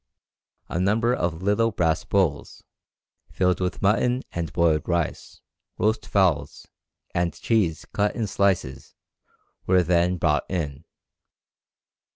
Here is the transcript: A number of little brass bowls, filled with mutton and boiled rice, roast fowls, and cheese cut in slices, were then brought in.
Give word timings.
A 0.67 0.79
number 0.79 1.13
of 1.13 1.43
little 1.43 1.69
brass 1.69 2.05
bowls, 2.05 2.63
filled 3.29 3.59
with 3.59 3.83
mutton 3.83 4.23
and 4.31 4.51
boiled 4.51 4.89
rice, 4.89 5.41
roast 5.77 6.07
fowls, 6.07 6.67
and 7.13 7.35
cheese 7.35 7.85
cut 7.93 8.15
in 8.15 8.25
slices, 8.25 8.95
were 9.67 9.83
then 9.83 10.17
brought 10.17 10.49
in. 10.49 10.85